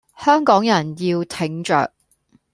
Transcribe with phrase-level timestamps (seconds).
[0.17, 1.91] 香港人要挺著